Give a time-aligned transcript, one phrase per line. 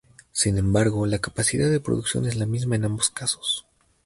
[0.31, 3.67] Sin embargo, la capacidad de producción es la misma en ambos casos.